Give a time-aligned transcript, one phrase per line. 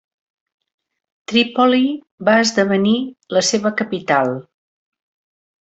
[1.31, 1.83] Trípoli
[2.29, 2.97] va esdevenir
[3.39, 4.37] la seva capital.